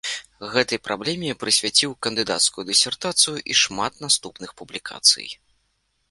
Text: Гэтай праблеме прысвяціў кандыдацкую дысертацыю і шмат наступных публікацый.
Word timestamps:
Гэтай 0.53 0.79
праблеме 0.87 1.33
прысвяціў 1.41 1.91
кандыдацкую 2.05 2.63
дысертацыю 2.69 3.33
і 3.55 3.59
шмат 3.63 3.93
наступных 4.05 4.55
публікацый. 4.63 5.29